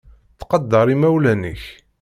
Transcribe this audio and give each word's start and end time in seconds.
Ttqadar 0.33 0.87
imawlan-nnek. 0.93 1.61